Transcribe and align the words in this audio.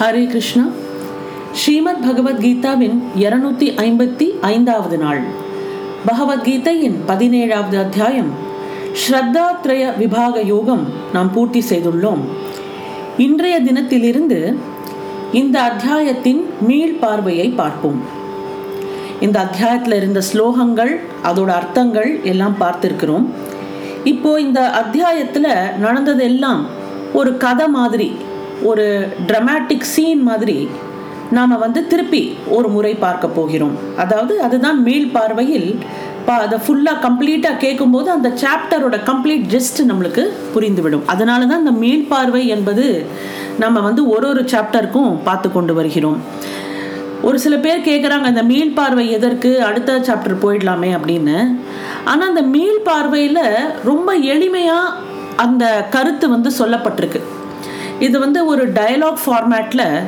ஹரே 0.00 0.26
கிருஷ்ணா. 0.26 0.64
ஸ்ரீமத் 1.52 2.04
பகவத்கீதாவின் 2.04 2.96
இருநூத்தி 3.18 3.68
ஐம்பத்தி 3.76 4.26
ஐந்தாவது 4.40 4.98
நாள். 4.98 5.22
பகவத்கீதையின் 6.06 6.96
பதினேழாவது 7.08 7.78
அத்தியாயம். 7.78 8.30
ஸ்ரத்தாத்ரய 9.02 9.96
விபாக 9.98 10.40
யோகம் 10.40 10.86
நாம் 11.12 11.32
பூர்த்தி 11.32 11.64
செய்துள்ளோம். 11.70 12.22
இன்றைய 13.16 13.62
தினத்திலிருந்து 13.62 14.56
இந்த 15.32 15.60
அத்தியாயத்தின் 15.60 16.44
மீள் 16.68 16.98
பார்வையை 16.98 17.48
பார்ப்போம். 17.48 18.02
இந்த 19.20 19.40
அத்தியாயத்தில் 19.40 19.92
இருந்த 19.92 20.22
ஸ்லோகங்கள் 20.32 21.00
அதோட 21.24 21.46
அர்த்தங்கள் 21.46 22.20
எல்லாம் 22.22 22.56
பார்த்திருக்கிறோம். 22.60 23.26
இப்போ 24.04 24.40
இந்த 24.40 24.70
அத்தியாயத்தில் 24.70 25.50
நடந்ததெல்லாம் 25.80 26.66
ஒரு 27.12 27.36
கதை 27.36 27.68
மாதிரி 27.68 28.16
ஒரு 28.62 29.08
ட்ரமாட்டிக் 29.26 29.90
சீன் 29.94 30.22
மாதிரி 30.22 30.68
நாம் 31.30 31.62
வந்து 31.62 31.86
திருப்பி 31.86 32.36
ஒரு 32.56 32.68
முறை 32.68 32.94
பார்க்க 32.94 33.28
போகிறோம். 33.28 33.76
அதாவது 33.96 34.40
அதுதான் 34.40 34.82
மீள் 34.82 35.08
பார்வையில் 35.12 35.78
பா 36.26 36.34
அதை 36.36 36.58
ஃபுல்லாக 36.66 37.02
கம்ப்ளீட்டாக 37.06 37.56
கேட்கும்போது 37.56 38.10
அந்த 38.10 38.28
சாப்டரோட 38.42 38.96
கம்ப்ளீட் 39.10 39.44
ஜஸ்ட் 39.54 39.80
நம்மளுக்கு 39.90 40.22
புரிந்துவிடும். 40.54 41.04
அதனால 41.06 41.46
தான் 41.46 41.58
இந்த 41.58 41.70
மீள் 41.70 42.04
பார்வை 42.12 42.46
என்பது 42.46 43.06
நம்ம 43.58 43.80
வந்து 43.80 44.08
ஒரு 44.08 44.28
ஒரு 44.28 44.42
சாப்டருக்கும் 44.52 45.22
பார்த்து 45.28 45.52
கொண்டு 45.52 45.74
வருகிறோம். 45.74 46.18
ஒரு 47.22 47.38
சில 47.44 47.56
பேர் 47.56 47.86
கேட்குறாங்க 47.88 48.26
அந்த 48.32 48.42
மீள் 48.42 48.76
பார்வை 48.78 49.10
எதற்கு? 49.10 49.62
அடுத்த 49.62 49.98
சாப்டர் 50.08 50.42
போயிடலாமே 50.44 50.90
அப்படின்னு. 50.98 51.36
ஆனால் 52.04 52.28
அந்த 52.28 52.42
மீள் 52.42 52.80
பார்வையில் 52.84 53.44
ரொம்ப 53.84 54.16
எளிமையாக 54.16 54.94
அந்த 55.36 55.86
கருத்து 55.90 56.28
வந்து 56.28 56.50
சொல்லப்பட்டிருக்கு. 56.58 57.22
இது 58.00 58.18
வந்து 58.18 58.46
ஒரு 58.46 58.72
டயலாக் 58.72 59.18
ஃபார்மேட்டில் 59.26 60.02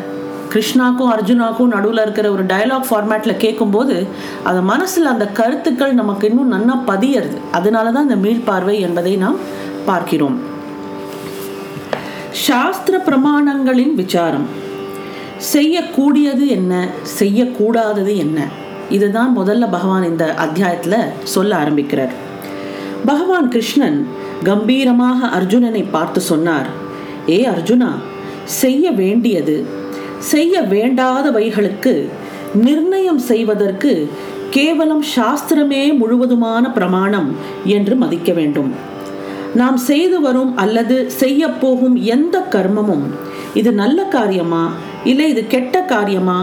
கிருஷ்ணாக்கும் 0.52 1.10
அர்ஜுனாக்கும் 1.15 1.66
நடுவில் 1.66 2.02
இருக்கிற 2.02 2.30
ஒரு 2.30 2.45
டயலாக் 2.45 2.84
ஃபார்மேட்டில் 2.91 3.37
கேட்கும்போது 3.37 4.06
அது 4.45 4.61
மனசில் 4.62 5.05
அந்த 5.05 5.27
கருத்துக்கள் 5.27 5.95
நமக்கு 5.95 6.28
இன்னும் 6.28 6.53
நன்னா 6.53 6.91
பதியறது. 6.91 7.36
அதனால 7.53 7.91
தான் 7.91 8.11
இந்த 8.11 8.28
மீள்பார்வை 8.28 8.80
என்பதை 8.80 9.17
நாம் 9.17 9.36
பார்க்கிறோம். 9.86 10.41
சாஸ்திர 12.30 13.03
பிரமாணங்களின் 13.06 13.95
விசாரம். 13.95 14.47
செய்யக்கூடியது 15.52 16.47
என்ன? 16.47 16.89
செய்யக்கூடாதது 17.19 18.17
என்ன? 18.17 18.47
இதுதான் 18.89 19.39
முதல்ல 19.39 19.70
பகவான் 19.70 20.02
இந்த 20.02 20.34
அத்தியாயத்தில் 20.34 20.98
சொல்ல 21.25 21.56
ஆரம்பிக்கிறார். 21.56 22.12
பகவான் 23.06 23.48
கிருஷ்ணன் 23.48 24.06
கம்பீரமாக 24.45 25.27
அர்ஜுனனை 25.27 25.84
பார்த்து 25.91 26.20
சொன்னார். 26.20 26.86
ஏ 27.30 27.38
அர்ஜுனா 27.46 27.90
செய்ய 28.44 28.90
வேண்டியது. 28.90 29.56
செய்ய 30.18 30.60
வேண்டாதவைகளுக்கு 30.60 31.94
நிர்ணயம் 32.54 33.22
செய்வதற்கு 33.30 33.92
கேவலம் 34.50 35.02
சாஸ்திரமே 35.16 35.82
முழுவதுமான 35.96 36.72
பிரமாணம் 36.72 37.28
என்று 37.64 37.96
மதிக்க 37.96 38.32
வேண்டும். 38.32 38.70
நாம் 39.54 39.76
செய்து 39.76 40.20
வரும் 40.20 40.56
அல்லது 40.56 40.96
செய்ய 41.10 41.48
போகும் 41.48 41.96
எந்த 42.14 42.36
கர்மமும் 42.50 43.04
இது 43.54 43.72
நல்ல 43.72 43.98
காரியமா 44.16 44.64
இல்லை 45.04 45.28
இது 45.30 45.46
கெட்ட 45.46 45.82
காரியமா 45.82 46.40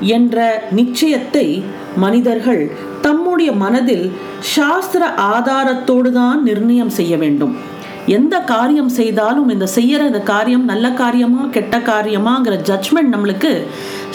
என்ற 0.00 0.36
நிச்சயத்தை 0.76 1.62
மனிதர்கள் 1.96 2.62
தம்முடைய 3.00 3.52
மனதில் 3.52 4.06
சாஸ்திர 4.54 5.02
ஆதாரத்தோடு 5.34 6.12
தான் 6.12 6.42
நிர்ணயம் 6.42 6.92
செய்ய 6.98 7.16
வேண்டும். 7.16 7.54
எந்த 8.14 8.38
காரியம் 8.40 8.88
செய்தாலும் 8.88 9.48
இந்த 9.48 9.66
செய்யற 9.74 10.02
இந்த 10.06 10.20
காரியம் 10.20 10.64
நல்ல 10.64 10.86
காரியமா 10.90 11.44
கெட்ட 11.54 11.78
காரியமாங்கிற 11.78 12.56
ஜட்ஜ்மெண்ட் 12.68 13.12
நம்மளுக்கு 13.14 13.50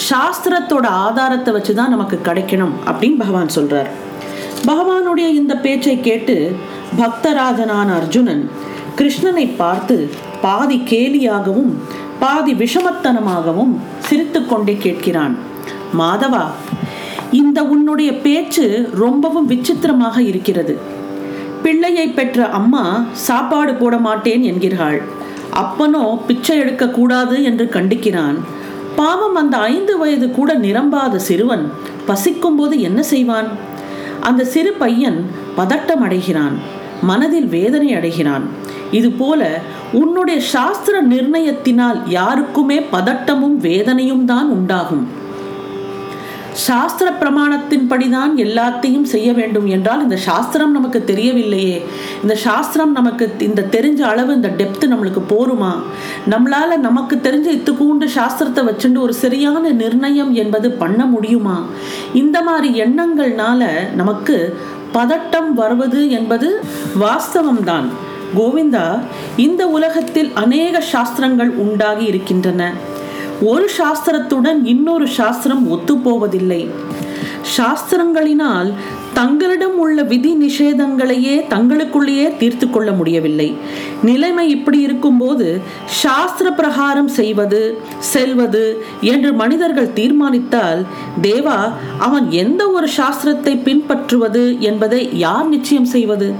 சாஸ்திரத்தோட 0.09 0.85
ஆதாரத்தை 1.05 1.53
வச்சு 1.53 1.73
தான் 1.73 1.89
நமக்கு 1.89 2.19
கிடைக்கணும் 2.23 2.73
அப்படின்னு 2.89 3.17
பகவான் 3.17 3.55
சொல்றார். 3.55 3.89
பகவானுடைய 4.69 5.27
இந்த 5.39 5.55
பேச்சை 5.55 5.99
கேட்டு 6.01 6.55
பக்தராஜனான 6.99 7.89
அர்ஜுனன் 7.99 8.49
கிருஷ்ணனை 8.95 9.55
பார்த்து 9.57 10.09
பாதி 10.41 10.77
கேலியாகவும் 10.91 11.73
பாதி 12.19 12.53
விஷமத்தனமாகவும் 12.53 13.73
சிரித்து 14.07 14.45
கொண்டே 14.45 14.77
கேட்கிறான். 14.85 15.35
மாதவா 15.97 16.45
இந்த 17.31 17.59
உன்னுடைய 17.63 18.11
பேச்சு 18.13 18.89
ரொம்பவும் 18.93 19.47
விசித்திரமாக 19.47 20.17
இருக்கிறது. 20.21 20.99
பிள்ளையை 21.63 22.07
பெற்ற 22.07 22.45
அம்மா 22.59 22.83
சாப்பாடு 23.27 23.73
போட 23.73 23.97
மாட்டேன் 23.97 24.43
என்கிறாள். 24.43 24.99
அப்பனோ 25.61 26.03
பிச்சை 26.27 26.57
எடுக்க 26.57 26.85
கூடாது 26.89 27.43
என்று 27.43 27.65
கண்டிக்கிறான். 27.75 28.37
பாவம் 28.95 29.35
அந்த 29.35 29.57
ஐந்து 29.57 29.93
வயது 29.97 30.27
கூட 30.31 30.51
நிரம்பாத 30.65 31.15
சிறுவன் 31.27 31.65
பசிக்கும் 32.05 32.55
போது 32.55 32.75
என்ன 32.81 33.01
செய்வான்? 33.11 33.49
அந்த 34.19 34.41
சிறு 34.43 34.71
பையன் 34.73 35.19
பதட்டம் 35.57 36.03
அடைகிறான் 36.07 36.55
மனதில் 37.09 37.47
வேதனை 37.47 37.89
அடைகிறான். 37.95 38.43
இது 38.91 39.09
போல 39.11 39.41
உன்னுடைய 40.01 40.39
சாஸ்திர 40.53 40.95
நிர்ணயத்தினால் 41.03 41.99
யாருக்குமே 42.17 42.77
பதட்டமும் 42.95 43.57
வேதனையும் 43.67 44.25
தான் 44.25 44.49
உண்டாகும். 44.57 45.05
சாஸ்திர 46.53 47.13
பிரமாணத்தின்படிதான் 47.19 48.31
எல்லாத்தையும் 48.35 49.03
செய்ய 49.03 49.33
வேண்டும் 49.33 49.67
என்றால் 49.67 50.01
இந்த 50.01 50.17
சாஸ்திரம் 50.17 50.71
நமக்கு 50.71 51.03
தெரியவில்லையே. 51.07 51.81
இந்த 52.21 52.35
சாஸ்திரம் 52.35 52.91
நமக்கு 52.91 53.31
இந்த 53.39 53.65
தெரிஞ்ச 53.71 53.99
அளவு 53.99 54.33
இந்த 54.33 54.47
டெப்த் 54.47 54.87
நம்மளுக்கு 54.87 55.21
போருமா? 55.29 55.79
நம்மளால 56.29 56.77
நமக்கு 56.77 57.19
தெரிஞ்ச 57.23 57.57
இத்துக்கூண்டு 57.57 58.07
சாஸ்திரத்தை 58.15 58.69
வச்சுட்டு 58.69 58.99
ஒரு 58.99 59.13
சரியான 59.13 59.69
நிர்ணயம் 59.69 60.33
என்பது 60.33 60.71
பண்ண 60.71 61.05
முடியுமா? 61.05 61.65
இந்த 62.13 62.41
மாதிரி 62.41 62.81
எண்ணங்கள்னால 62.81 63.93
நமக்கு 63.95 64.57
பதட்டம் 64.93 65.51
வருவது 65.55 66.11
என்பது 66.11 66.59
வாஸ்தவம்தான். 66.99 67.85
கோவிந்தா 68.35 68.99
இந்த 69.37 69.67
உலகத்தில் 69.67 70.31
அநேக 70.33 70.81
சாஸ்திரங்கள் 70.81 71.49
உண்டாகி 71.49 72.05
இருக்கின்றன. 72.05 72.73
ஒரு 73.49 73.69
சாஸ்திரத்துடன் 73.77 74.59
இன்னொரு 74.63 75.07
சாஸ்திரம் 75.07 75.63
ஒத்துப்போவதில்லை. 75.73 76.69
சாஸ்திரங்களினால் 77.57 78.69
தங்களிடம் 79.13 79.77
உள்ள 79.77 80.03
விதி 80.03 80.31
நிஷேதங்களையே 80.35 81.35
தங்களுக்குள்ளேயே 81.53 82.37
தீர்த்து 82.37 82.69
கொள்ள 82.69 82.91
முடியவில்லை. 82.91 83.55
நிலைமை 84.03 84.49
இப்படி 84.49 84.79
இருக்கும்போது 84.79 85.61
சாஸ்திர 85.85 86.51
பிரகாரம் 86.51 87.07
செய்வது 87.07 87.61
செல்வது 87.99 88.83
என்று 89.01 89.33
மனிதர்கள் 89.33 89.93
தீர்மானித்தால் 89.93 90.85
தேவா 91.21 91.59
அவன் 91.97 92.31
எந்த 92.31 92.69
ஒரு 92.69 92.89
சாஸ்திரத்தை 92.97 93.63
பின்பற்றுவது 93.63 94.61
என்பதை 94.61 95.17
யார் 95.17 95.47
நிச்சயம் 95.47 95.85
செய்வது? 95.85 96.33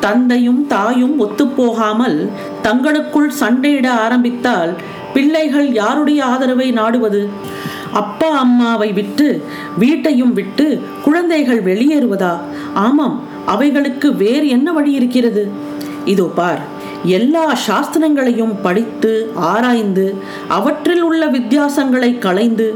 தந்தையும் 0.00 0.66
தாயும் 0.66 1.16
ஒத்துப்போகாமல் 1.20 2.28
தங்களுக்குள் 2.62 3.30
சண்டையிட 3.40 3.88
ஆரம்பித்தால் 4.04 4.72
பிள்ளைகள் 5.14 5.72
யாருடைய 5.72 6.24
ஆதரவை 6.24 6.70
நாடுவது? 6.70 7.28
அப்பா 7.92 8.30
அம்மாவை 8.38 8.92
விட்டு 8.92 9.42
வீட்டையும் 9.78 10.32
விட்டு 10.32 10.80
குழந்தைகள் 11.04 11.60
வெளியேறுவதா? 11.62 12.34
ஆமாம் 12.74 13.16
அவைகளுக்கு 13.46 14.16
வேறு 14.16 14.48
என்ன 14.48 14.72
வழி 14.72 14.92
இருக்கிறது? 14.92 15.48
இதோ 16.04 16.26
பார் 16.34 16.60
எல்லா 17.04 17.54
சாஸ்திரங்களையும் 17.66 18.54
படித்து 18.62 19.10
ஆராய்ந்து 19.34 20.06
அவற்றில் 20.48 21.02
உள்ள 21.02 21.26
வித்தியாசங்களை 21.26 22.18
களைந்து 22.18 22.66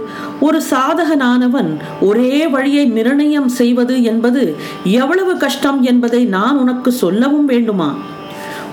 ஒரு 0.40 0.58
சாதகனானவன் 0.70 1.70
ஒரே 2.00 2.46
வழியை 2.46 2.84
நிர்ணயம் 2.86 3.48
செய்வது 3.48 4.02
என்பது 4.02 4.56
எவ்வளவு 4.84 5.36
கஷ்டம் 5.36 5.82
என்பதை 5.82 6.24
நான் 6.36 6.56
உனக்கு 6.56 6.92
சொல்லவும் 6.92 7.44
வேண்டுமா? 7.44 7.90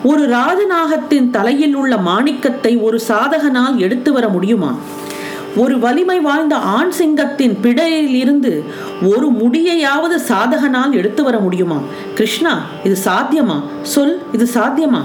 ஒரு 0.04 0.28
ராஜநாகத்தின் 0.28 1.30
தலையில் 1.30 1.76
உள்ள 1.76 1.98
மாணிக்கத்தை 1.98 2.82
ஒரு 2.82 3.02
சாதகனால் 3.08 3.76
எடுத்து 3.76 4.14
வர 4.14 4.28
முடியுமா? 4.28 4.76
ஒரு 5.58 5.80
வலிமை 5.80 6.20
வாழ்ந்த 6.20 6.56
ஆண் 6.56 6.92
சிங்கத்தின் 6.92 7.58
பிடையில் 7.64 8.14
இருந்து 8.14 8.64
ஒரு 9.02 9.32
முடியையாவது 9.32 10.20
சாதகனால் 10.28 10.92
எடுத்து 10.92 11.24
வர 11.24 11.40
முடியுமா? 11.40 11.82
கிருஷ்ணா 12.16 12.62
இது 12.84 12.98
சாத்தியமா? 13.06 13.62
சொல் 13.82 14.22
இது 14.32 14.48
சாத்தியமா? 14.54 15.02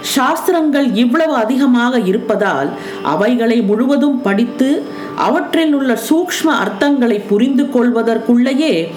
சாஸ்திரங்கள் 0.00 0.94
இவ்வளவு 0.94 1.34
அதிகமாக 1.34 1.98
இருப்பதால் 1.98 2.68
அவைகளை 3.02 3.62
முழுவதும் 3.62 4.22
படித்து 4.22 4.86
அவற்றில் 5.16 5.74
உள்ள 5.74 5.98
சூக்ஷ்ம 6.10 6.46
அர்த்தங்களை 6.46 7.20
புரிந்து 7.26 7.64
கொள்வதற்குள்ளேயே 7.64 8.88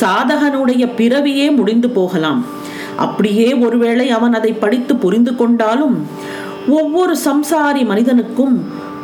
சாதகனுடைய 0.00 0.86
பிறவியே 0.96 1.56
முடிந்து 1.56 1.90
போகலாம். 1.90 2.60
அப்படியே 2.96 3.54
ஒருவேளை 3.54 4.10
அவன் 4.10 4.32
அதை 4.32 4.52
படித்து 4.52 4.96
புரிந்து 4.96 5.34
கொண்டாலும் 5.34 5.96
ஒவ்வொரு 6.70 7.16
சம்சாரி 7.24 7.86
மனிதனுக்கும் 7.86 8.56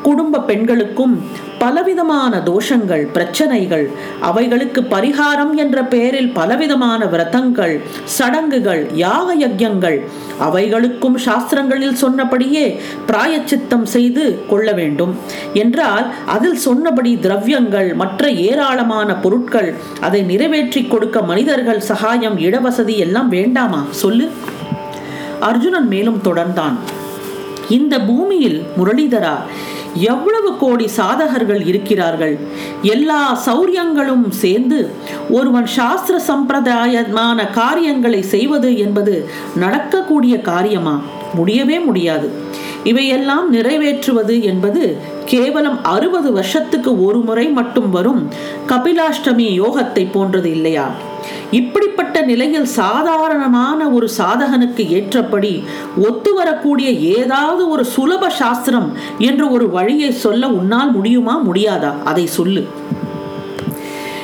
குடும்ப 0.02 0.40
பெண்களுக்கும் 0.40 1.22
பலவிதமான 1.58 2.42
தோஷங்கள் 2.44 3.12
பிரச்சனைகள் 3.12 3.90
அவைகளுக்கு 4.20 4.80
பரிகாரம் 4.80 5.54
என்ற 5.54 5.84
பெயரில் 5.84 6.32
பலவிதமான 6.32 7.06
விரதங்கள் 7.06 7.80
சடங்குகள் 8.04 8.86
யாக 8.92 9.34
யஜ்யங்கள் 9.34 9.98
அவைகளுக்கும் 10.40 11.14
சாஸ்திரங்களில் 11.24 11.92
சொன்னபடியே 11.92 12.80
பிராயச்சித்தம் 13.06 13.84
செய்து 13.84 14.46
கொள்ள 14.48 14.72
வேண்டும். 14.72 15.16
என்றால் 15.52 16.06
அதில் 16.26 16.56
சொன்னபடி 16.56 17.16
திரவியங்கள் 17.16 17.94
மற்ற 17.94 18.30
ஏராளமான 18.30 19.16
பொருட்கள் 19.16 19.74
அதை 20.00 20.22
நிறைவேற்றி 20.22 20.84
கொடுக்க 20.84 21.22
மனிதர்கள் 21.22 21.80
சகாயம் 21.80 22.38
இடவசதி 22.38 22.96
எல்லாம் 22.96 23.28
வேண்டாமா? 23.28 23.84
சொல்லு. 23.90 24.28
அர்ஜுனன் 25.40 25.86
மேலும் 25.86 26.20
தொடர்ந்தான். 26.24 26.78
இந்த 27.68 28.00
பூமியில் 28.00 28.66
முரளிதரா 28.78 29.34
எவ்வளவு 29.94 30.56
கோடி 30.56 30.88
சாதகர்கள் 30.96 31.67
இருக்கிறார்கள்? 31.67 32.38
எல்லா 32.82 33.35
சௌரியங்களும் 33.35 34.31
சேர்ந்து 34.31 34.90
ஒருவன் 35.31 35.67
சாஸ்திர 35.67 36.20
சம்பிரதாயமான 36.29 37.50
காரியங்களை 37.50 38.23
செய்வது 38.23 38.79
என்பது 38.79 39.29
நடக்கக்கூடிய 39.56 40.40
காரியமா? 40.40 41.00
முடியவே 41.35 41.79
முடியாது. 41.79 42.31
இவையெல்லாம் 42.85 43.55
நிறைவேற்றுவது 43.55 44.43
என்பது 44.43 44.96
கேவலம் 45.25 45.85
அறுபது 45.85 46.32
வருஷத்துக்கு 46.32 47.05
ஒரு 47.05 47.20
முறை 47.20 47.46
மட்டும் 47.46 47.91
வரும் 47.91 48.31
கபிலாஷ்டமி 48.67 49.61
யோகத்தை 49.61 50.08
போன்றது 50.12 50.50
இல்லையா? 50.50 50.91
இப்படிப்பட்ட 51.50 52.20
நிலையில் 52.20 52.65
சாதாரணமான 52.65 53.88
ஒரு 53.88 54.09
சாதகனுக்கு 54.19 54.88
ஏற்றபடி 54.88 55.65
ஒத்து 56.09 56.35
வரக்கூடிய 56.35 56.91
ஏதாவது 56.91 57.69
ஒரு 57.69 57.87
சுலப 57.97 58.29
சாஸ்திரம் 58.29 58.93
என்று 59.19 59.50
ஒரு 59.50 59.70
வழியை 59.70 60.12
சொல்ல 60.12 60.49
உன்னால் 60.49 60.93
முடியுமா 60.93 61.43
முடியாதா? 61.47 62.03
அதை 62.05 62.26
சொல்லு. 62.26 62.67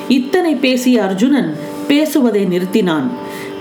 இத்தனை 0.09 0.55
பேசிய 0.55 1.03
அர்ஜுனன் 1.03 1.57
பேசுவதை 1.89 2.45
நிறுத்தினான். 2.45 3.09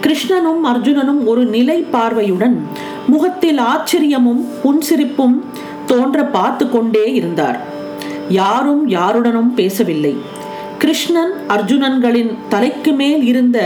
கிருஷ்ணனும் 0.01 0.65
அர்ஜுனனும் 0.65 1.25
ஒரு 1.25 1.45
நிலை 1.45 1.85
பார்வையுடன் 1.91 2.67
முகத்தில் 3.07 3.59
ஆச்சரியமும் 3.59 4.45
புன்சிரிப்பும் 4.63 5.39
தோன்ற 5.85 6.23
பார்த்து 6.23 6.69
கொண்டே 6.69 7.13
இருந்தார். 7.13 7.59
யாரும் 8.29 8.87
யாருடனும் 8.87 9.53
பேசவில்லை. 9.53 10.41
கிருஷ்ணன் 10.83 11.33
அர்ஜுனன்களின் 11.47 12.31
தலைக்கு 12.49 12.91
மேல் 12.93 13.25
இருந்த 13.25 13.59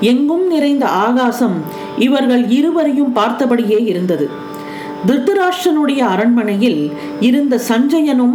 எங்கும் 0.00 0.46
நிறைந்த 0.46 0.84
ஆகாசம் 0.86 1.56
இவர்கள் 1.98 2.44
இருவரையும் 2.48 3.16
பார்த்தபடியே 3.16 3.78
இருந்தது. 3.86 4.26
திருத்தராஷ்டனுடைய 5.06 5.98
அரண்மனையில் 5.98 6.92
இருந்த 7.20 7.60
சஞ்சயனும் 7.68 8.34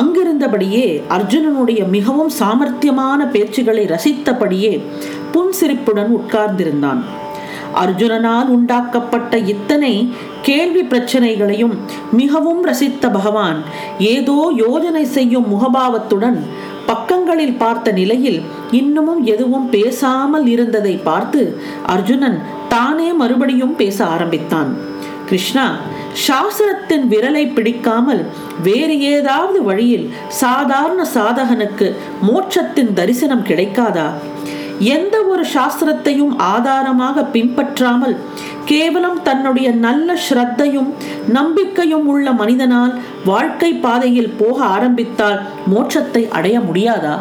அங்கிருந்தபடியே 0.00 0.86
அர்ஜுனனுடைய 1.08 1.80
மிகவும் 1.88 2.32
சாமர்த்தியமான 2.40 3.30
பேச்சுகளை 3.34 3.84
ரசித்தபடியே 3.94 4.72
புன்சிரிப்புடன் 5.32 6.12
உட்கார்ந்திருந்தான். 6.18 7.00
அர்ஜுனனால் 7.82 8.48
உண்டாக்கப்பட்ட 8.48 9.38
இத்தனை 9.38 9.92
கேள்வி 10.42 10.82
பிரச்சனைகளையும் 10.82 11.74
மிகவும் 12.12 12.62
ரசித்த 12.64 13.10
பகவான் 13.10 13.58
ஏதோ 13.98 14.38
யோஜனை 14.56 15.04
செய்யும் 15.16 15.46
முகபாவத்துடன் 15.52 16.38
பக்கங்களில் 16.90 17.58
பார்த்த 17.62 17.88
நிலையில் 17.98 18.38
இன்னமும் 18.80 19.22
எதுவும் 19.32 19.66
பேசாமல் 19.74 20.46
இருந்ததை 20.54 20.94
பார்த்து 21.08 21.42
அர்ஜுனன் 21.94 22.38
தானே 22.74 23.08
மறுபடியும் 23.20 23.74
பேச 23.80 23.98
ஆரம்பித்தான். 24.14 24.70
கிருஷ்ணா 25.28 25.66
சாஸ்திரத்தின் 26.26 27.04
விரலை 27.12 27.42
பிடிக்காமல் 27.52 28.22
வேறு 28.62 28.94
ஏதாவது 29.12 29.58
வழியில் 29.68 30.06
சாதாரண 30.42 31.00
சாதகனுக்கு 31.14 31.86
மோட்சத்தின் 32.28 32.92
தரிசனம் 32.98 33.46
கிடைக்காதா? 33.50 34.08
எந்த 34.94 35.16
ஒரு 35.32 35.44
சாஸ்திரத்தையும் 35.54 36.34
ஆதாரமாக 36.54 37.24
பின்பற்றாமல் 37.34 38.16
கேவலம் 38.70 39.22
தன்னுடைய 39.22 39.70
நல்ல 39.70 40.16
ஸ்ரத்தையும் 40.28 40.90
நம்பிக்கையும் 41.28 42.06
உள்ள 42.06 42.32
மனிதனால் 42.32 42.92
வாழ்க்கை 43.24 43.72
பாதையில் 43.74 44.34
போக 44.38 44.64
ஆரம்பித்தால் 44.64 45.38
மோட்சத்தை 45.72 46.28
அடைய 46.28 46.60
முடியாதா? 46.60 47.14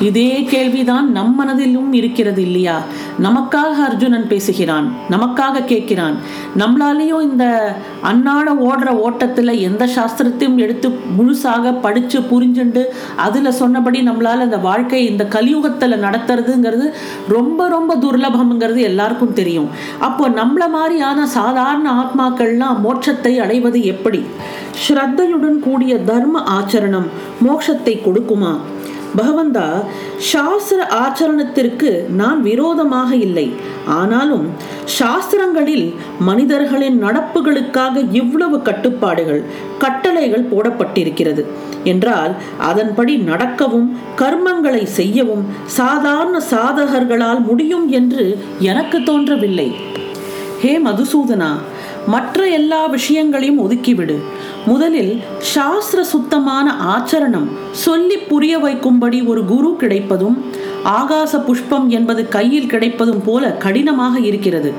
இதே 0.00 0.42
கேள்விதான் 0.42 1.10
நம் 1.10 1.34
மனதிலும் 1.34 1.92
இருக்கிறது 1.92 2.42
இல்லையா? 2.42 2.82
நமக்காக 3.22 3.72
அர்ஜுனன் 3.84 4.28
பேசுகிறான் 4.28 4.92
நமக்காக 5.10 5.62
கேட்கிறான். 5.64 6.14
நம்மளாலேயும் 6.58 7.20
இந்த 7.20 7.76
அன்னாட 8.02 8.46
ஓடுற 8.46 8.86
ஓட்டத்தில் 8.86 9.58
எந்த 9.58 9.88
சாஸ்திரத்தையும் 9.96 10.54
எடுத்து 10.54 10.98
முழுசாக 11.18 11.80
படித்து 11.80 12.20
புரிஞ்சுண்டு 12.20 12.84
அதில் 13.16 13.50
சொன்னபடி 13.50 14.00
நம்மளால் 14.00 14.46
அந்த 14.46 14.58
வாழ்க்கை 14.58 15.06
இந்த 15.06 15.24
கலியுகத்தில் 15.24 16.02
நடத்துறதுங்கிறது 16.02 16.92
ரொம்ப 17.28 17.68
ரொம்ப 17.68 17.96
துர்லபம்ங்கிறது 17.96 18.80
எல்லாருக்கும் 18.80 19.32
தெரியும். 19.32 19.68
அப்போ 19.98 20.28
நம்மள 20.28 20.68
மாதிரியான 20.70 21.26
சாதாரண 21.26 21.92
ஆத்மாக்கள்லாம் 21.92 22.76
மோட்சத்தை 22.84 23.36
அடைவது 23.36 23.84
எப்படி? 23.84 24.24
ஸ்ரத்தையுடன் 24.88 25.58
கூடிய 25.58 25.98
தர்ம 25.98 26.42
ஆச்சரணம் 26.60 27.06
மோட்சத்தை 27.44 27.94
கொடுக்குமா? 27.98 28.56
பகவந்தா 29.16 29.84
சாஸ்திர 30.16 30.86
ஆச்சரணத்திற்கு 31.00 32.08
நான் 32.08 32.42
விரோதமாக 32.42 33.16
இல்லை. 33.16 33.52
ஆனாலும் 33.86 34.46
சாஸ்திரங்களில் 34.98 35.94
மனிதர்களின் 36.18 37.04
நடப்புகளுக்காக 37.04 38.14
இவ்வளவு 38.14 38.62
கட்டுப்பாடுகள் 38.62 39.42
கட்டளைகள் 39.78 40.48
போடப்பட்டிருக்கிறது. 40.52 41.44
என்றால் 41.84 42.34
அதன்படி 42.58 43.16
நடக்கவும் 43.16 43.98
கர்மங்களை 44.16 44.84
செய்யவும் 44.84 45.44
சாதாரண 45.64 46.42
சாதகர்களால் 46.50 47.40
முடியும் 47.40 47.88
என்று 47.90 48.38
எனக்கு 48.58 49.02
தோன்றவில்லை. 49.02 49.76
ஹே 50.60 50.78
மதுசூதனா 50.78 51.50
மற்ற 52.06 52.46
எல்லா 52.46 52.86
விஷயங்களையும் 52.86 53.70
ஒதுக்கிவிடு. 53.70 54.18
முதலில் 54.66 55.22
சாஸ்திர 55.38 56.04
சுத்தமான 56.04 56.74
ஆச்சரணம் 56.96 57.46
சொல்லி 57.70 58.16
புரிய 58.16 58.58
வைக்கும்படி 58.58 59.26
ஒரு 59.26 59.44
குரு 59.44 59.76
கிடைப்பதும் 59.80 60.44
ஆகாச 60.84 61.44
புஷ்பம் 61.44 61.88
என்பது 61.88 62.28
கையில் 62.28 62.66
கிடைப்பதும் 62.66 63.22
போல 63.24 63.52
கடினமாக 63.52 64.20
இருக்கிறது. 64.20 64.72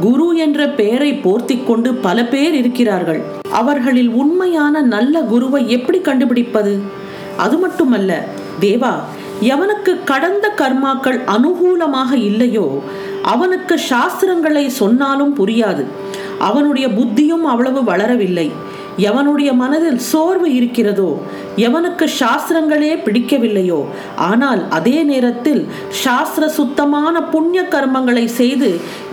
குரு 0.00 0.36
என்ற 0.36 0.68
பெயரை 0.68 1.12
போர்த்தி 1.14 1.58
கொண்டு 1.64 1.94
பல 1.94 2.24
பேர் 2.24 2.54
இருக்கிறார்கள். 2.54 3.22
அவர்களில் 3.50 4.08
உண்மையான 4.08 4.80
நல்ல 4.80 5.20
குருவை 5.20 5.70
எப்படி 5.70 5.98
கண்டுபிடிப்பது? 5.98 6.80
அது 7.36 7.58
மட்டுமல்ல 7.58 8.24
தேவா 8.60 8.94
எவனுக்கு 9.40 10.04
கடந்த 10.04 10.52
கர்மாக்கள் 10.56 11.18
அனுகூலமாக 11.36 12.12
இல்லையோ 12.12 12.82
அவனுக்கு 13.22 13.80
சாஸ்திரங்களை 13.90 14.66
சொன்னாலும் 14.66 15.36
புரியாது. 15.36 15.84
அவனுடைய 16.38 16.88
புத்தியும் 16.88 17.44
அவ்வளவு 17.52 17.84
வளரவில்லை. 17.84 18.52
எவனுடைய 19.04 19.50
மனதில் 19.54 19.98
சோர்வு 20.02 20.48
இருக்கிறதோ 20.54 21.08
எவனுக்கு 21.56 22.06
சாஸ்திரங்களே 22.20 22.92
பிடிக்கவில்லையோ 23.04 23.80
ஆனால் 24.26 24.62
அதே 24.68 24.98
நேரத்தில் 25.02 25.62
சாஸ்திர 26.02 26.44
சுத்தமான 26.50 27.22
புண்ணிய 27.26 27.62
கர்மங்களை 27.70 28.24
செய்து 28.34 28.70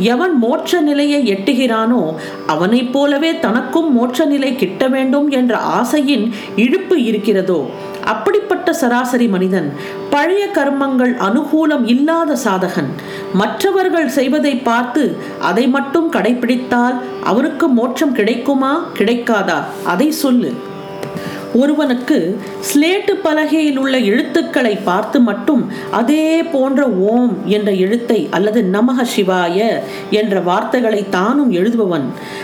எவன் 0.08 0.36
மோட்ச 0.42 0.82
நிலையை 0.82 1.22
எட்டுகிறானோ 1.36 2.04
அவனைப் 2.48 2.92
போலவே 2.92 3.32
தனக்கும் 3.40 3.90
மோட்ச 3.94 4.26
நிலை 4.26 4.52
கிட்ட 4.56 4.88
வேண்டும் 4.88 5.30
என்ற 5.32 5.54
ஆசையின் 5.74 6.26
இழுப்பு 6.56 6.98
இருக்கிறதோ 7.04 7.62
அப்படிப்பட்ட 8.06 8.74
சராசரி 8.74 9.28
மனிதன் 9.28 9.74
பழைய 10.10 10.48
கர்மங்கள் 10.54 11.14
அனுகூலம் 11.18 11.86
இல்லாத 11.86 12.38
சாதகன். 12.46 12.90
மற்றவர்கள் 13.34 14.08
செய்வதை 14.08 14.56
பார்த்து 14.56 15.18
அதை 15.42 15.68
மட்டும் 15.68 16.12
கடைபிடித்தால் 16.12 16.96
அவனுக்கு 17.24 17.68
மோட்சம் 17.68 18.12
கிடைக்குமா? 18.12 18.86
கிடைக்காதா? 18.98 19.64
அதை 19.84 20.12
சொல்லு. 20.12 20.54
ஒருவனுக்கு 21.54 22.40
ஸ்லேட்டு 22.74 23.14
பலகையில் 23.24 23.78
உள்ள 23.78 24.00
எழுத்துக்களை 24.00 24.76
பார்த்து 24.76 25.22
மட்டும் 25.22 25.72
அதே 25.92 26.44
போன்ற 26.44 26.90
ஓம் 26.90 27.46
என்ற 27.46 27.72
எழுத்தை 27.72 28.28
அல்லது 28.32 28.62
நமக 28.72 29.06
சிவாய 29.16 29.82
என்ற 30.10 30.40
வார்த்தைகளை 30.40 31.10
தானும் 31.10 31.52
எழுதுபவன். 31.52 32.04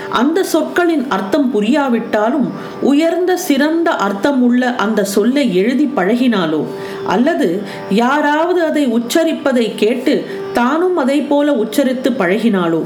அந்த 0.09 0.43
சொற்களின் 0.43 1.07
அர்த்தம் 1.09 1.55
புரியாவிட்டாலும் 1.55 2.47
உயர்ந்த 2.81 3.37
சிறந்த 3.37 3.91
அர்த்தம் 3.91 4.41
உள்ள 4.41 4.75
அந்த 4.75 5.03
சொல்லை 5.03 5.55
எழுதி 5.55 5.91
பழகினாலோ 5.95 6.65
அல்லது 7.07 7.61
யாராவது 7.89 8.63
அதை 8.63 8.87
உச்சரிப்பதை 8.87 9.75
கேட்டு 9.75 10.25
தானும் 10.53 10.97
அதை 10.97 11.21
போல 11.21 11.53
உச்சரித்து 11.53 12.09
பழகினாளோ? 12.11 12.81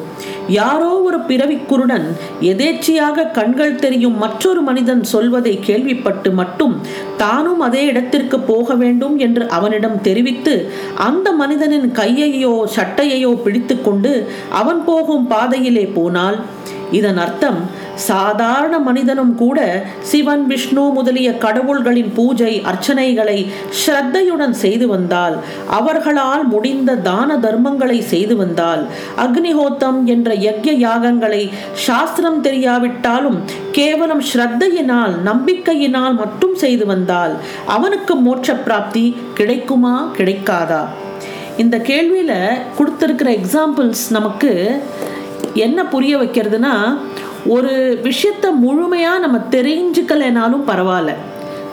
யாரோ 0.47 0.89
ஒரு 0.99 1.19
பிறவி 1.19 1.57
குருடன் 1.67 2.05
எதேச்சியாக 2.41 3.31
கண்கள் 3.31 3.75
தெரியும் 3.75 4.17
மற்றொரு 4.17 4.61
மனிதன் 4.61 5.03
சொல்வதை 5.03 5.59
கேள்விப்பட்டு 5.59 6.31
மட்டும் 6.31 6.75
தானும் 7.17 7.59
அதே 7.59 7.85
இடத்திற்கு 7.85 8.39
போக 8.39 8.75
வேண்டும் 8.75 9.17
என்று 9.17 9.47
அவனிடம் 9.49 10.01
தெரிவித்து 10.01 10.55
அந்த 10.95 11.31
மனிதனின் 11.31 11.91
கையையோ 11.91 12.63
சட்டையையோ 12.75 13.41
பிடித்து 13.43 13.81
கொண்டு 13.81 14.27
அவன் 14.49 14.85
போகும் 14.85 15.27
பாதையிலே 15.27 15.85
போனால் 15.93 16.39
இதன் 16.93 17.17
அர்த்தம் 17.17 17.59
சாதாரண 18.05 18.79
மனிதனும் 18.79 19.35
கூட 19.35 19.59
சிவன் 20.01 20.45
விஷ்ணு 20.45 20.81
முதலிய 20.91 21.31
கடவுள்களின் 21.37 22.11
பூஜை 22.13 22.61
அர்ச்சனைகளை 22.61 23.37
ஸ்ரத்தையுடன் 23.85 24.55
செய்து 24.57 24.87
வந்தால் 24.87 25.35
அவர்களால் 25.69 26.43
முடிந்த 26.45 26.95
தான 27.01 27.37
தர்மங்களை 27.37 27.99
செய்து 28.03 28.35
வந்தால் 28.35 28.83
அக்னிஹோத்தம் 29.17 30.03
என்ற 30.05 30.35
யக்ய 30.39 30.73
யாகங்களை 30.79 31.43
சாஸ்திரம் 31.73 32.41
தெரியாவிட்டாலும் 32.43 33.39
கேவலம் 33.71 34.23
ஸ்ரத்தையினால் 34.33 35.15
நம்பிக்கையினால் 35.23 36.15
மட்டும் 36.15 36.55
செய்து 36.55 36.85
வந்தால் 36.85 37.33
அவனுக்கு 37.67 38.15
மோட்ச 38.15 38.55
பிராப்தி 38.65 39.05
கிடைக்குமா 39.33 39.95
கிடைக்காதா? 40.17 40.83
இந்த 41.57 41.77
கேள்வியில் 41.77 42.37
கொடுத்துருக்கிற 42.77 43.29
எக்ஸாம்பிள்ஸ் 43.39 44.05
நமக்கு 44.09 44.51
என்ன 45.53 45.85
புரிய 45.85 46.17
வைக்கிறதுனா 46.17 46.97
ஒரு 47.45 47.99
விஷயத்த 48.03 48.51
முழுமையாக 48.51 49.19
நம்ம 49.19 49.37
தெரிஞ்சுக்கலைனாலும் 49.51 50.67
பரவாயில்ல. 50.67 51.13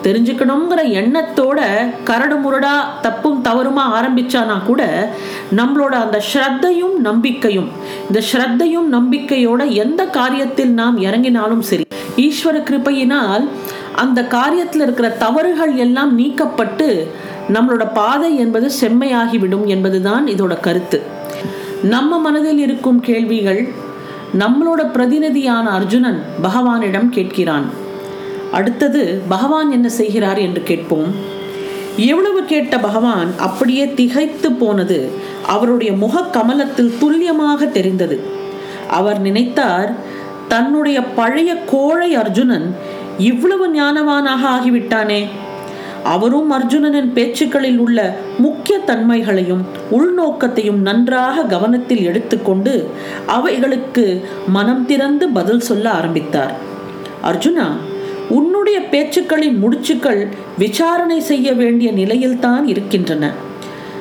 தெரிஞ்சுக்கணுங்கிற 0.03 0.81
எண்ணத்தோட 1.01 1.61
கரடு 2.05 2.37
முரடா 2.37 2.75
தப்பும் 3.03 3.45
தவறுமா 3.45 3.85
ஆரம்பிச்சானா 3.99 4.65
கூட 4.67 5.13
நம்மளோட 5.57 5.91
அந்த 5.91 6.23
ஸ்ரத்தையும் 6.35 6.97
நம்பிக்கையும் 6.97 7.69
இந்த 8.07 8.23
ஸ்ரத்தையும் 8.33 8.89
நம்பிக்கையோட 8.91 9.69
எந்த 9.71 10.05
காரியத்தில் 10.05 10.69
நாம் 10.69 10.99
இறங்கினாலும் 10.99 11.59
சரி 11.59 11.85
ஈஸ்வர 12.17 12.57
கிருப்பையினால் 12.63 13.49
அந்த 13.95 14.23
காரியத்தில் 14.23 14.81
இருக்கிற 14.81 15.09
தவறுகள் 15.09 15.77
எல்லாம் 15.77 16.19
நீக்கப்பட்டு 16.19 17.07
நம்மளோட 17.53 17.87
பாதை 17.95 18.37
என்பது 18.37 18.71
செம்மையாகிவிடும் 18.81 19.65
என்பதுதான் 19.65 20.27
இதோட 20.27 20.61
கருத்து. 20.61 21.19
நம்ம 21.83 22.19
மனதில் 22.19 22.59
இருக்கும் 22.59 23.01
கேள்விகள் 23.01 23.69
நம்மளோட 24.39 24.91
பிரதிநிதியான 24.93 25.71
அர்ஜுனன் 25.71 26.23
பகவானிடம் 26.43 27.09
கேட்கிறான். 27.15 27.63
அடுத்தது 28.53 29.23
பகவான் 29.29 29.71
என்ன 29.71 29.89
செய்கிறார் 29.89 30.39
என்று 30.39 30.63
கேட்போம். 30.63 31.15
எவ்வளவு 31.97 32.45
கேட்ட 32.45 32.79
பகவான் 32.79 33.39
அப்படியே 33.39 33.95
திகைத்து 33.95 34.53
போனது 34.53 35.11
அவருடைய 35.47 35.93
முக 35.93 36.23
கமலத்தில் 36.23 36.99
துல்லியமாக 36.99 37.67
தெரிந்தது. 37.67 38.21
அவர் 38.89 39.23
நினைத்தார் 39.23 39.95
தன்னுடைய 40.49 41.03
பழைய 41.03 41.57
கோழை 41.57 42.15
அர்ஜுனன் 42.15 42.77
இவ்வளவு 43.19 43.75
ஞானவானாக 43.75 44.43
ஆகிவிட்டானே. 44.43 45.27
அவரும் 46.05 46.53
அர்ஜுனனின் 46.53 47.13
பேச்சுக்களில் 47.13 47.79
உள்ள 47.79 48.17
முக்கிய 48.39 48.79
தன்மைகளையும் 48.79 49.63
உள்நோக்கத்தையும் 49.91 50.77
நன்றாக 50.77 51.43
கவனத்தில் 51.43 52.05
எடுத்துக்கொண்டு 52.05 52.89
அவைகளுக்கு 53.27 54.25
மனம் 54.49 54.87
திறந்து 54.87 55.29
பதில் 55.29 55.61
சொல்ல 55.61 55.91
ஆரம்பித்தார். 55.91 56.55
அர்ஜுனா 57.25 57.69
உன்னுடைய 58.29 58.81
பேச்சுக்களின் 58.91 59.63
முடிச்சுக்கள் 59.63 60.27
விசாரணை 60.59 61.21
செய்ய 61.21 61.53
வேண்டிய 61.53 61.93
நிலையில்தான் 61.93 62.67
இருக்கின்றன. 62.67 63.33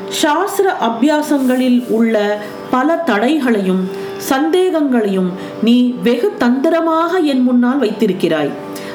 சாஸ்திர 0.10 0.76
அபியாசங்களில் 0.82 1.88
உள்ள 1.88 2.38
பல 2.72 2.96
தடைகளையும் 2.96 3.90
சந்தேகங்களையும் 4.30 5.30
நீ 5.64 5.94
வெகு 6.04 6.34
தந்திரமாக 6.38 7.18
என் 7.18 7.44
முன்னால் 7.44 7.78
வைத்திருக்கிறாய். 7.78 8.50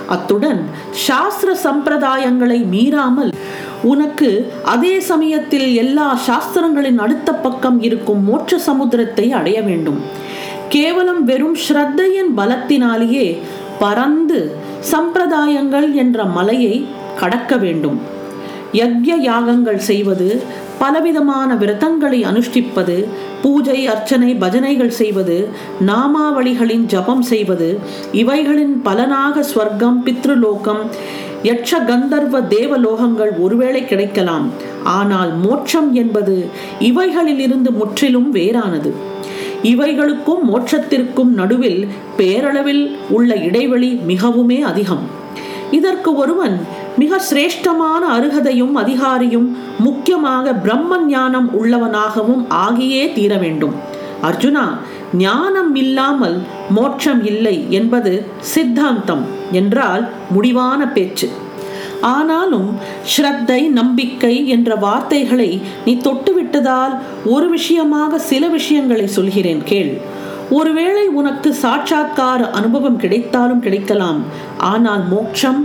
அத்துடன் 0.09 0.63
சாஸ்திர 0.91 1.57
சம்பிரதாயங்களை 1.65 2.65
மீறாமல் 2.73 3.33
உனக்கு 3.83 4.53
அதே 4.65 5.01
சமயத்தில் 5.01 5.75
எல்லா 5.75 6.19
சாஸ்திரங்களின் 6.27 6.97
அடுத்த 6.97 7.33
பக்கம் 7.33 7.83
இருக்கும் 7.83 8.23
மோட்ச 8.29 8.59
சமுத்திரத்தை 8.67 9.31
அடைய 9.31 9.63
வேண்டும். 9.63 10.01
கேவலம் 10.69 11.25
வெறும் 11.25 11.57
ஸ்ரத்தையின் 11.69 12.31
பலத்தினாலேயே 12.37 13.41
பறந்து 13.79 14.57
சம்பிரதாயங்கள் 14.93 15.93
என்ற 15.95 16.25
மலையை 16.25 16.87
கடக்க 17.19 17.57
வேண்டும். 17.57 18.01
யக்ய 18.73 19.17
யாகங்கள் 19.21 19.79
செய்வது 19.79 20.43
பலவிதமான 20.79 21.55
விரதங்களை 21.55 22.25
அனுஷ்டிப்பது 22.25 22.97
பூஜை 23.43 23.87
அர்ச்சனை 23.87 24.31
பஜனைகள் 24.35 24.95
செய்வது 25.01 25.49
நாமாவளிகளின் 25.87 26.85
ஜபம் 26.87 27.23
செய்வது 27.23 27.79
இவைகளின் 28.13 28.83
பலனாக 28.83 29.45
ஸ்வர்க்கம் 29.55 29.99
பித்ருலோகம் 30.05 30.83
யட்ச 31.43 31.79
கந்தர்வ 31.85 32.41
தேவலோகங்கள் 32.41 33.33
ஒருவேளை 33.39 33.85
கிடைக்கலாம். 33.85 34.47
ஆனால் 34.85 35.33
மோட்சம் 35.37 35.95
என்பது 35.95 36.37
இவைகளிலிருந்து 36.81 37.71
முற்றிலும் 37.71 38.35
வேறானது. 38.35 38.93
இவைகளுக்கும் 39.63 40.43
மோட்சத்திற்கும் 40.49 41.33
நடுவில் 41.41 41.89
பேரளவில் 42.19 42.97
உள்ள 43.09 43.35
இடைவெளி 43.35 44.01
மிகவுமே 44.09 44.61
அதிகம். 44.61 45.05
இதற்கு 45.71 46.11
ஒருவன் 46.15 46.57
மிக 47.03 47.21
சிரேஷ்டமான 47.29 48.03
அருகதையும் 48.17 48.75
அதிகாரியும் 48.83 49.49
முக்கியமாக 49.87 50.53
பிரம்ம 50.65 50.99
ஞானம் 51.15 51.49
உள்ளவனாகவும் 51.61 52.43
ஆகியே 52.67 53.05
தீர 53.17 53.33
வேண்டும். 53.45 53.75
அர்ஜுனா 54.29 54.67
ஞானம் 55.23 55.73
இல்லாமல் 55.83 56.37
மோட்சம் 56.77 57.23
இல்லை 57.31 57.57
என்பது 57.79 58.13
சித்தாந்தம் 58.53 59.25
என்றால் 59.61 60.05
முடிவான 60.35 60.81
பேச்சு. 60.97 61.29
ஆனாலும் 62.15 62.69
ஸ்ரத்தை 63.13 63.61
நம்பிக்கை 63.81 64.35
என்ற 64.55 64.71
வார்த்தைகளை 64.87 65.51
நீ 65.85 65.93
தொட்டுவிட்டதால் 66.07 66.95
ஒரு 67.35 67.47
விஷயமாக 67.57 68.19
சில 68.31 68.49
விஷயங்களை 68.57 69.07
சொல்கிறேன் 69.19 69.63
கேள். 69.71 69.93
ஒருவேளை 70.59 71.05
உனக்கு 71.21 71.51
சாட்சாத்கார 71.63 72.41
அனுபவம் 72.59 72.99
கிடைத்தாலும் 73.03 73.63
கிடைக்கலாம். 73.67 74.21
ஆனால் 74.73 75.05
மோட்சம் 75.13 75.61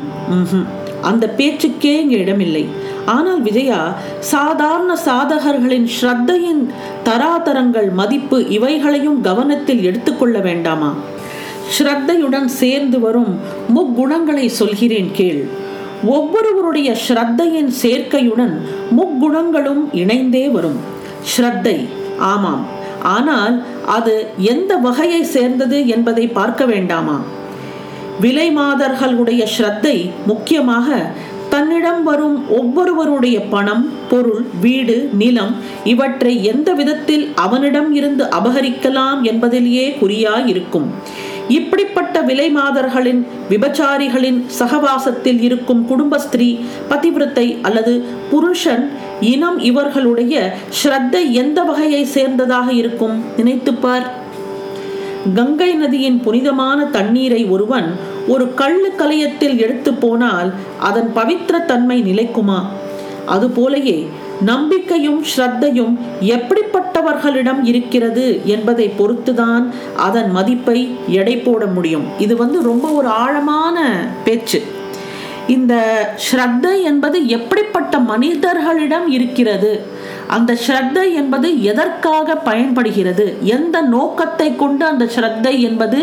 அந்த 1.02 1.28
பேச்சுக்கே 1.30 2.02
இங்கே 2.02 2.18
இடமில்லை. 2.18 2.70
ஆனால் 3.06 3.42
விஜயா 3.42 3.94
சாதாரண 4.20 4.98
சாதகர்களின் 5.06 5.88
ஸ்ரத்தையின் 6.02 6.70
தராதரங்கள் 7.04 7.92
மதிப்பு 7.92 8.48
இவைகளையும் 8.48 9.22
கவனத்தில் 9.22 9.84
எடுத்துக்கொள்ள 9.84 10.40
வேண்டாமா? 10.40 10.94
ஸ்ரத்தையுடன் 11.78 12.46
சேர்ந்து 12.46 13.00
வரும் 13.00 13.40
முக்குணங்களை 13.76 14.48
சொல்கிறேன் 14.48 15.12
கேள். 15.12 15.48
ஒவ்வொருவருடைய 16.06 16.96
ஸ்ரத்தையின் 17.08 17.72
சேர்க்கையுடன் 17.82 18.62
முக்குணங்களும் 18.98 19.84
இணைந்தே 19.92 20.50
வரும். 20.50 20.78
ஸ்ரத்தை 21.38 21.88
ஆமாம். 22.18 22.66
ஆனால் 23.02 23.66
அது 23.86 24.28
எந்த 24.38 24.76
வகையை 24.76 25.24
சேர்ந்தது 25.24 25.88
என்பதை 25.88 26.28
பார்க்க 26.28 26.66
வேண்டாமா? 26.66 27.22
விலை 28.20 28.52
மாதர்களுடைய 28.52 29.42
ஸ்ரத்தை 29.54 30.12
முக்கியமாக 30.26 30.88
தன்னிடம் 31.50 32.04
வரும் 32.04 32.50
ஒவ்வொருவருடைய 32.50 33.38
பணம் 33.50 33.86
பொருள் 34.10 34.44
வீடு 34.62 35.10
நிலம் 35.12 35.54
இவற்றை 35.84 36.34
எந்த 36.44 36.74
விதத்தில் 36.74 37.26
அவனிடம் 37.36 37.94
இருந்து 37.94 38.24
அபகரிக்கலாம் 38.24 39.22
என்பதிலேயே 39.22 39.88
குறியாய் 40.02 40.48
இருக்கும் 40.48 40.88
இப்படிப்பட்ட 41.48 42.22
விலை 42.22 42.50
மாதர்களின் 42.52 43.22
விபச்சாரிகளின் 43.50 44.40
சகவாசத்தில் 44.60 45.40
இருக்கும் 45.42 45.86
குடும்பஸ்திரீ 45.88 46.50
பதிவிரத்தை 46.90 47.62
அல்லது 47.62 47.94
புருஷன் 48.30 48.84
இனம் 49.20 49.60
இவர்களுடைய 49.60 50.36
ஸ்ரத்தை 50.80 51.32
எந்த 51.32 51.62
வகையை 51.64 52.04
சேர்ந்ததாக 52.14 52.70
இருக்கும்? 52.74 53.24
நினைத்துப்பார். 53.38 54.06
கங்கை 55.26 55.74
நதியின் 55.74 56.22
புனிதமான 56.22 56.86
தண்ணீரை 56.86 57.46
ஒருவன் 57.46 57.96
ஒரு 58.28 58.54
கள்ளு 58.58 58.90
கலையத்தில் 58.98 59.58
எடுத்து 59.58 59.94
போனால் 59.94 60.54
அதன் 60.80 61.12
பவித்திர 61.16 61.66
தன்மை 61.66 62.04
நிலைக்குமா? 62.04 62.62
அதுபோலயே 63.28 64.08
நம்பிக்கையும் 64.46 65.24
ஸ்ரத்தையும் 65.24 65.98
எப்படிப்பட்டவர்களிடம் 66.22 67.64
இருக்கிறது 67.64 68.42
என்பதை 68.46 68.94
பொறுத்துதான் 69.00 69.70
அதன் 69.96 70.32
மதிப்பை 70.32 70.90
எடை 71.08 71.38
போட 71.38 71.66
முடியும். 71.66 72.06
இது 72.20 72.36
வந்து 72.36 72.62
ரொம்ப 72.62 72.90
ஒரு 72.90 73.08
ஆழமான 73.08 74.08
பேச்சு. 74.24 74.62
இந்த 75.48 75.74
ஸ்ரத்தை 76.32 76.82
என்பது 76.84 77.28
எப்படிப்பட்ட 77.28 78.00
மனிதர்களிடம் 78.00 79.08
இருக்கிறது? 79.08 79.86
அந்த 80.30 80.52
ஸ்ரத்தை 80.66 81.06
என்பது 81.14 81.48
எதற்காக 81.64 82.36
பயன்படுகிறது? 82.50 83.26
எந்த 83.56 83.78
நோக்கத்தை 83.94 84.50
கொண்டு 84.56 84.86
அந்த 84.86 85.06
ஸ்ரத்தை 85.16 85.54
என்பது 85.60 86.00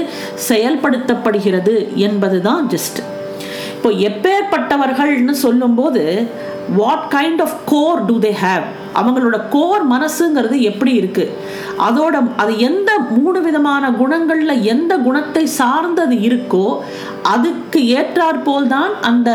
செயல்படுத்தப்படுகிறது 0.48 1.74
என்பது 2.06 2.40
தான் 2.42 2.66
ஜஸ்ட் 2.68 3.00
இப்போ 3.76 3.90
எப்பேற்பட்டவர்கள்னு 4.08 5.34
சொல்லும்போது 5.44 6.02
what 6.76 7.04
kind 7.14 7.40
of 7.42 7.56
core 7.64 8.04
do 8.04 8.18
they 8.18 8.30
have 8.44 8.64
அவங்களோட 9.00 9.48
கோர் 9.48 9.82
மனசுங்கிறது 9.92 10.60
எப்படி 10.60 10.92
இருக்கு? 10.94 11.24
அதோட 11.88 12.14
அது 12.36 12.58
எந்த 12.58 12.90
மூணு 12.98 13.40
விதமான 13.40 13.90
குணங்களில் 13.90 14.62
எந்த 14.62 14.92
குணத்தை 14.96 15.46
சார்ந்தது 15.46 16.16
இருக்கோ 16.28 16.78
அதுக்கு 17.22 17.80
ஏற்றாற்போல் 17.98 18.66
தான் 18.66 18.92
அந்த 19.00 19.30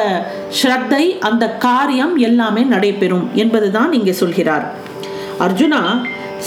ஸ்ரத்தை 0.61 1.03
அந்த 1.19 1.47
காரியம் 1.67 2.15
எல்லாமே 2.29 2.63
நடைபெறும் 2.63 3.27
என்பதுதான் 3.33 3.93
இங்கே 3.93 4.11
சொல்கிறார். 4.11 4.65
அர்ஜுனா 5.39 5.81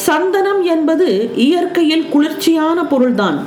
சந்தனம் 0.06 0.62
என்பது 0.62 1.08
இயற்கையில் 1.34 2.08
குளிர்ச்சியான 2.08 2.84
பொருள்தான். 2.84 3.38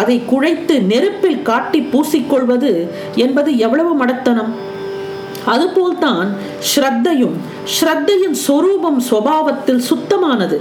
அதை 0.00 0.16
குழைத்து 0.30 0.76
நெருப்பில் 0.92 1.44
காட்டி 1.50 1.80
பூசிக்கொள்வது 1.92 2.72
என்பது 3.24 3.50
எவ்வளவு 3.66 3.92
மடத்தனம்? 4.00 4.54
அதுபோல்தான் 5.52 6.28
ஸ்ரத்தையும் 6.70 7.36
ஸ்ரத்தையின் 7.74 8.36
சொரூபம் 8.46 8.98
சுவாவத்தில் 9.10 9.84
சுத்தமானது. 9.90 10.56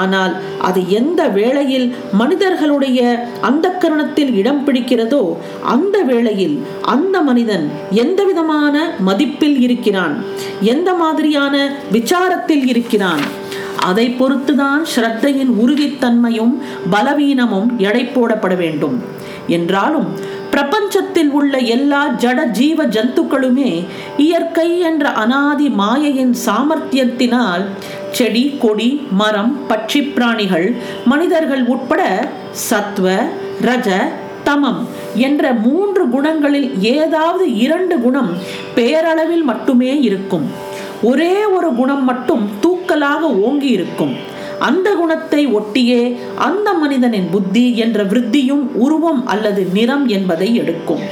ஆனால் 0.00 0.32
அது 0.68 0.80
எந்த 0.98 1.20
வேளையில் 1.38 1.86
மனிதர்களுடைய 2.20 3.00
அந்த 3.48 3.66
கரணத்தில் 3.82 4.32
இடம் 4.40 4.62
பிடிக்கிறதோ 4.66 5.22
அந்த 5.74 5.96
வேளையில் 6.10 6.56
அந்த 6.94 7.16
மனிதன் 7.28 7.66
எந்த 8.04 8.20
விதமான 8.30 8.76
மதிப்பில் 9.08 9.58
இருக்கிறான்? 9.66 10.14
எந்த 10.74 10.92
மாதிரியான 11.02 11.54
விசாரத்தில் 11.96 12.66
இருக்கிறான்? 12.72 13.24
அதை 13.80 14.16
பொறுத்துதான் 14.18 14.82
ஸ்ரத்தையின் 14.96 15.52
உறுதித்தன்மையும் 15.66 16.54
பலவீனமும் 16.90 17.78
எடை 17.78 18.04
போடப்பட 18.04 18.56
வேண்டும். 18.56 19.02
என்றாலும் 19.46 20.36
பிரபஞ்சத்தில் 20.50 21.30
உள்ள 21.30 21.58
எல்லா 21.58 22.08
ஜட 22.08 22.44
ஜீவ 22.50 22.84
ஜந்துக்களுமே 22.84 23.84
இயற்கை 24.16 24.78
என்ற 24.78 25.08
அனாதி 25.08 25.68
மாயையின் 25.68 26.34
சாமர்த்தியத்தினால் 26.46 27.64
செடி 28.10 28.56
கொடி 28.60 29.06
மரம் 29.10 29.58
பட்சி 29.68 30.12
பிராணிகள் 30.12 30.74
மனிதர்கள் 31.04 31.64
உட்பட 31.64 32.28
சத்வ 32.70 33.16
ரஜ 33.62 33.90
தமம் 34.44 34.84
என்ற 35.14 35.52
மூன்று 35.52 36.08
குணங்களில் 36.08 36.80
ஏதாவது 36.80 37.54
இரண்டு 37.54 37.98
குணம் 37.98 38.30
பேரளவில் 38.76 39.42
மட்டுமே 39.42 40.00
இருக்கும். 40.00 40.46
ஒரே 41.02 41.44
ஒரு 41.44 41.74
குணம் 41.74 42.04
மட்டும் 42.04 42.50
பூக்களாக 42.88 43.24
ஓங்கி 43.46 43.68
இருக்கும் 43.68 44.12
அந்த 44.66 44.88
குணத்தை 45.00 45.40
ஒட்டியே 45.56 46.02
அந்த 46.36 46.68
மனிதனின் 46.82 47.26
புத்தி 47.30 47.64
என்ற 47.76 47.98
விருத்தியும் 48.04 48.62
உருவம் 48.84 49.20
அல்லது 49.26 49.62
நிறம் 49.74 50.06
என்பதை 50.08 50.48
எடுக்கும். 50.54 51.02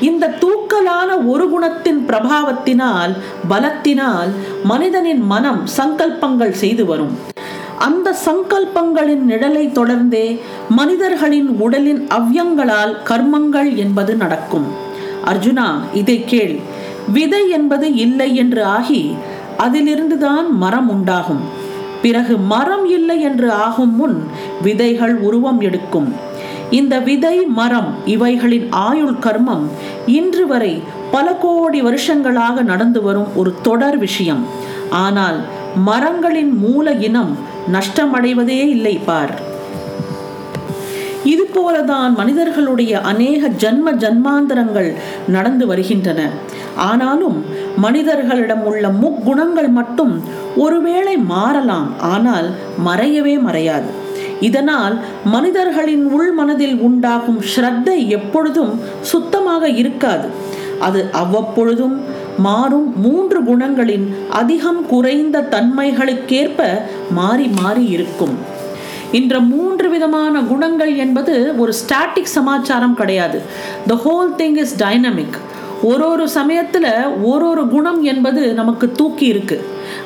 இந்த 0.00 0.24
தூக்கலான 0.42 1.10
ஒரு 1.26 1.46
குணத்தின் 1.54 2.00
பிரபாவத்தினால் 2.08 3.12
பலத்தினால் 3.50 4.30
மனிதனின் 4.64 5.22
மனம் 5.32 5.62
சங்கல்பங்கள் 5.78 6.54
செய்து 6.62 6.84
வரும். 6.84 7.14
அந்த 7.78 8.14
சங்கல்பங்களின் 8.26 9.24
நிழலை 9.30 9.64
தொடர்ந்தே 9.78 10.26
மனிதர்களின் 10.80 11.50
உடலின் 11.58 12.02
அவ்யங்களால் 12.18 12.94
கர்மங்கள் 13.10 13.72
என்பது 13.76 14.14
நடக்கும். 14.14 14.68
அர்ஜுனா 15.24 15.68
இதை 15.94 16.18
கேள். 16.24 16.56
விதை 17.12 17.42
என்பது 17.50 17.86
இல்லை 18.04 18.30
என்று 18.36 18.62
ஆகி 18.76 19.02
அதிலிருந்துதான் 19.58 20.48
மரம் 20.50 20.88
உண்டாகும். 20.88 21.40
பிறகு 22.02 22.36
மரம் 22.36 22.86
இல்லை 22.86 23.20
என்று 23.20 23.52
ஆகும் 23.52 23.96
முன் 23.96 24.26
விதைகள் 24.62 25.16
உருவம் 25.16 25.60
எடுக்கும். 25.60 26.14
இந்த 26.70 26.98
விதை 26.98 27.36
மரம் 27.38 27.94
இவைகளின் 28.04 28.66
ஆயுள் 28.70 29.14
கர்மம் 29.20 29.64
இன்று 30.06 30.46
வரை 30.46 30.82
பல 31.10 31.32
கோடி 31.32 31.82
வருஷங்களாக 31.82 32.62
நடந்து 32.62 33.02
வரும் 33.02 33.36
ஒரு 33.36 33.54
தொடர் 33.62 33.98
விஷயம். 33.98 34.44
ஆனால் 34.90 35.38
மரங்களின் 35.84 36.58
மூல 36.58 36.92
இனம் 36.92 37.36
நஷ்டமடைவதே 37.72 38.60
இல்லை 38.68 39.00
பார். 39.06 39.47
இது 41.24 41.44
போலதான் 41.54 42.14
மனிதர்களுடைய 42.16 43.00
அநேக 43.00 43.48
ஜன்ம 43.48 43.92
ஜன்மாந்தரங்கள் 43.92 44.94
நடந்து 45.28 45.66
வருகின்றன. 45.66 46.30
ஆனாலும் 46.76 47.44
மனிதர்களிடம் 47.76 48.62
உள்ள 48.62 48.88
முக்குணங்கள் 48.88 49.68
மட்டும் 49.68 50.22
ஒருவேளை 50.56 51.16
மாறலாம் 51.16 52.00
ஆனால் 52.00 52.50
மறையவே 52.84 53.36
மறையாது. 53.46 53.90
இதனால் 54.40 54.98
மனிதர்களின் 55.24 56.04
உள் 56.10 56.32
மனதில் 56.32 56.76
உண்டாகும் 56.76 57.40
ஸ்ரத்தை 57.56 58.08
எப்பொழுதும் 58.08 58.80
சுத்தமாக 59.00 59.68
இருக்காது. 59.68 60.28
அது 60.80 61.08
அவ்வப்பொழுதும் 61.12 62.00
மாறும் 62.36 63.00
மூன்று 63.00 63.42
குணங்களின் 63.42 64.14
அதிகம் 64.28 64.86
குறைந்த 64.86 65.40
தன்மைகளுக்கேற்ப 65.40 66.80
மாறி 67.10 67.46
மாறி 67.46 67.84
இருக்கும். 67.86 68.56
இந்த 69.12 69.40
மூன்று 69.40 69.88
விதமான 69.90 70.40
குணங்கள் 70.40 70.96
என்பது 70.96 71.54
ஒரு 71.56 71.72
ஸ்டாட்டிக் 71.80 72.34
சமாச்சாரம் 72.38 72.94
கிடையாது. 72.94 73.42
The 73.86 73.94
whole 74.04 74.32
thing 74.40 74.56
is 74.56 74.74
dynamic 74.82 75.38
ஒரு 75.82 76.08
ஒரு 76.08 76.28
சமயத்தில் 76.28 76.86
ஒரு 77.22 77.48
ஒரு 77.48 77.68
குணம் 77.68 78.02
என்பது 78.02 78.54
நமக்கு 78.54 78.92
தூக்கி 78.92 79.26
இருக்கு. 79.26 79.56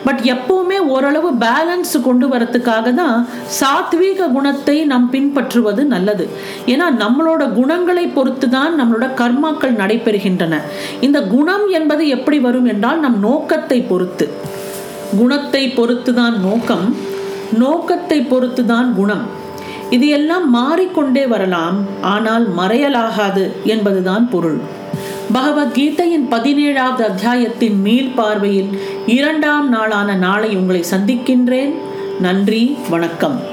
பட் 0.04 0.21
எப்போவுமே 0.35 0.78
ஓரளவு 0.94 1.32
பேலன்ஸ் 1.32 1.94
கொண்டு 2.00 2.26
வரத்துக்காக 2.29 2.94
தான் 2.94 3.29
சாத்வீக 3.61 4.31
குணத்தை 4.33 4.85
நாம் 4.85 5.11
பின்பற்றுவது 5.11 5.85
நல்லது. 5.85 6.29
ஏன்னா 6.66 6.88
நம்மளோட 7.05 7.53
குணங்களை 7.53 8.07
பொறுத்து 8.07 8.48
தான் 8.48 8.81
நம்மளோட 8.81 9.09
கர்மாக்கள் 9.20 9.79
நடைபெறுகின்றன. 9.83 10.61
இந்த 11.00 11.22
குணம் 11.22 11.68
என்பது 11.68 12.09
எப்படி 12.09 12.38
வரும் 12.38 12.64
என்றால் 12.64 13.00
நம் 13.00 13.18
நோக்கத்தை 13.18 13.81
பொறுத்து. 13.81 14.31
குணத்தை 15.18 15.68
பொறுத்து 15.68 16.14
தான் 16.14 16.40
நோக்கம். 16.40 16.96
நோக்கத்தை 17.52 18.20
பொறுத்து 18.20 18.66
தான் 18.66 18.94
குணம். 18.94 19.26
இது 19.90 20.08
எல்லாம் 20.08 20.50
மாறிக்கொண்டே 20.50 21.26
வரலாம் 21.26 21.86
ஆனால் 22.00 22.54
மறையலாகாது 22.56 23.52
என்பதுதான் 23.64 24.30
பொருள். 24.30 24.60
பகவத்கீதையின் 25.32 26.26
பதினேழாவது 26.30 27.02
அத்தியாயத்தின் 27.02 27.80
மீள் 27.80 28.12
பார்வையில் 28.14 28.78
இரண்டாம் 29.06 29.68
நாளான 29.68 30.14
நாளை 30.14 30.56
உங்களை 30.56 30.84
சந்திக்கின்றேன். 30.90 31.74
நன்றி 32.20 32.76
வணக்கம். 32.90 33.51